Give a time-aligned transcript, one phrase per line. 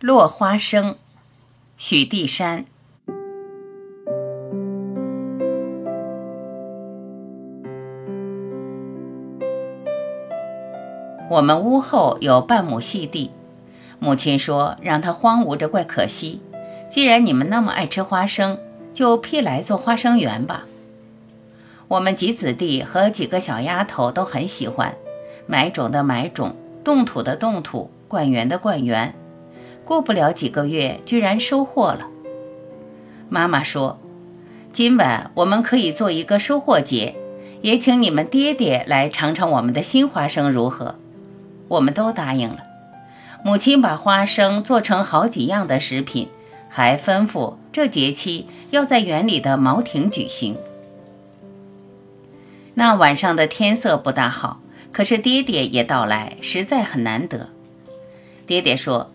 [0.00, 0.94] 落花生，
[1.76, 2.64] 许地山。
[11.28, 13.32] 我们屋后有半亩细地，
[13.98, 16.40] 母亲说让它荒芜着怪可惜。
[16.88, 18.56] 既然你们那么爱吃花生，
[18.94, 20.64] 就辟来做花生园吧。
[21.88, 24.94] 我们几子弟和几个小丫头都很喜欢，
[25.48, 26.54] 买种的买种，
[26.84, 29.12] 动土的动土，灌园的灌园。
[29.88, 32.08] 过不了几个月，居然收获了。
[33.30, 33.98] 妈妈说
[34.70, 37.14] ：“今晚我们可以做一个收获节，
[37.62, 40.96] 也请你们爹爹来尝尝我们的新花生如何。”
[41.68, 42.58] 我们都答应了。
[43.42, 46.28] 母亲把花生做成好几样的食品，
[46.68, 50.58] 还吩咐这节期要在园里的茅亭举行。
[52.74, 54.60] 那晚上的天色不大好，
[54.92, 57.48] 可是爹爹也到来，实在很难得。
[58.46, 59.10] 爹爹说。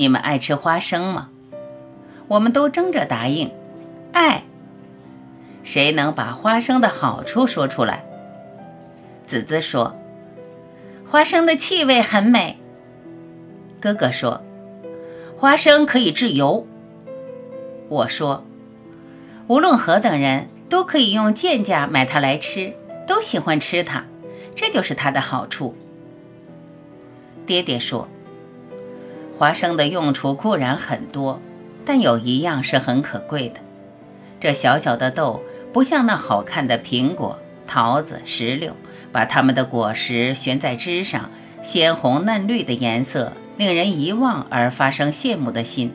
[0.00, 1.28] 你们爱吃花生吗？
[2.26, 3.52] 我们都争着答应，
[4.12, 4.44] 爱。
[5.62, 8.02] 谁能把花生的好处说出来？
[9.26, 9.94] 子子说
[11.06, 12.56] ：“花生的气味很美。”
[13.78, 14.42] 哥哥说
[15.36, 16.66] ：“花生可以制油。”
[17.90, 18.42] 我说
[19.48, 22.72] ：“无论何等人都可以用贱价买它来吃，
[23.06, 24.06] 都喜欢吃它，
[24.56, 25.76] 这就是它的好处。”
[27.44, 28.08] 爹爹说。
[29.40, 31.40] 花生的用处固然很多，
[31.86, 33.54] 但有一样是很可贵的。
[34.38, 38.76] 这小小的豆，不像那好看的苹果、桃子、石榴，
[39.10, 41.30] 把它们的果实悬在枝上，
[41.62, 45.90] 鲜红嫩绿的颜色令人遗忘而发生羡慕的心。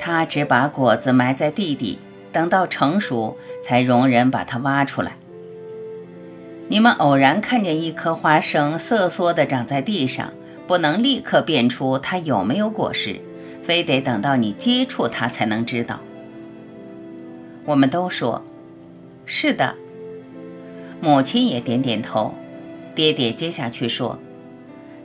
[0.00, 2.00] 它只把果子埋在地底，
[2.32, 5.12] 等到成熟才容人把它挖出来。
[6.66, 10.32] 你们偶然看见一颗花生瑟缩地长在地上。
[10.66, 13.20] 不能立刻辨出它有没有果实，
[13.62, 16.00] 非得等到你接触它才能知道。
[17.64, 18.42] 我们都说，
[19.26, 19.74] 是的。
[21.00, 22.34] 母亲也点点头。
[22.94, 24.18] 爹爹接下去说：“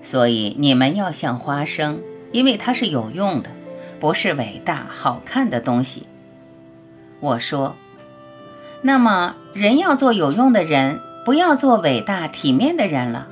[0.02, 2.00] 所以你们要像花生，
[2.32, 3.50] 因为它是有用的，
[4.00, 6.06] 不是伟大好看的东西。”
[7.22, 7.76] 我说
[8.84, 13.28] ：“那么人要做有用的人，不要做伟大体面的人了。”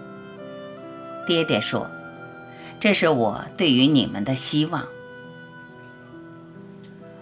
[1.27, 1.89] 爹爹说。
[2.79, 4.85] 这是我对于你们的希望。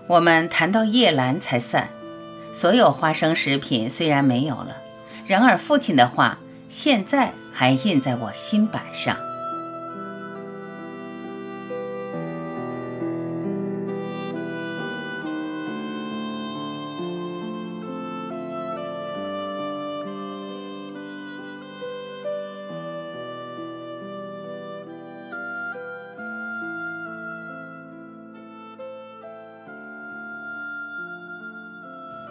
[0.07, 1.89] 我们谈到夜阑才散，
[2.51, 4.77] 所有花生食品虽然没有了，
[5.25, 6.37] 然而父亲的话
[6.67, 9.17] 现在还印在我心板上。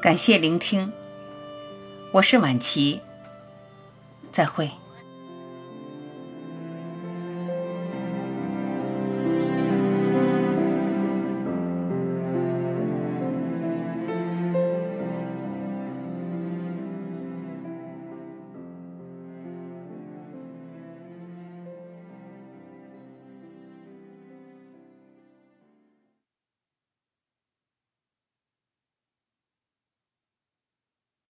[0.03, 0.91] 感谢聆听，
[2.11, 3.01] 我是晚琪，
[4.33, 4.69] 再会。